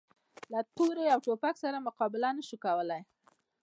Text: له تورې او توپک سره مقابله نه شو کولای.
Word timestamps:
له 0.51 0.59
تورې 0.75 1.05
او 1.13 1.19
توپک 1.27 1.55
سره 1.63 1.85
مقابله 1.87 2.29
نه 2.37 2.43
شو 2.47 2.57
کولای. 2.65 3.01